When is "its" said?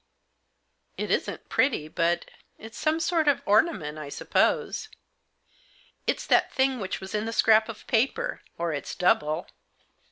8.73-8.95